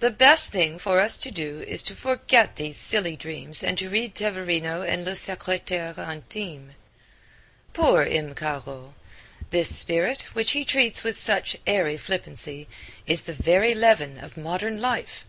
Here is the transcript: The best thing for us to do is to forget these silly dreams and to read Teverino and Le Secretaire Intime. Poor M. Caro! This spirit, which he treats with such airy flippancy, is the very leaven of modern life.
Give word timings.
The 0.00 0.10
best 0.10 0.48
thing 0.48 0.76
for 0.76 0.98
us 0.98 1.16
to 1.18 1.30
do 1.30 1.60
is 1.60 1.84
to 1.84 1.94
forget 1.94 2.56
these 2.56 2.76
silly 2.76 3.14
dreams 3.14 3.62
and 3.62 3.78
to 3.78 3.88
read 3.88 4.16
Teverino 4.16 4.82
and 4.82 5.04
Le 5.04 5.14
Secretaire 5.14 5.94
Intime. 5.96 6.72
Poor 7.72 8.02
M. 8.02 8.34
Caro! 8.34 8.94
This 9.50 9.72
spirit, 9.78 10.24
which 10.34 10.50
he 10.50 10.64
treats 10.64 11.04
with 11.04 11.22
such 11.22 11.56
airy 11.64 11.96
flippancy, 11.96 12.66
is 13.06 13.22
the 13.22 13.34
very 13.34 13.72
leaven 13.72 14.18
of 14.18 14.36
modern 14.36 14.80
life. 14.80 15.26